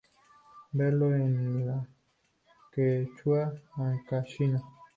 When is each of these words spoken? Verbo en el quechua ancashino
Verbo 0.71 1.13
en 1.13 1.69
el 1.69 1.87
quechua 2.73 3.53
ancashino 3.75 4.63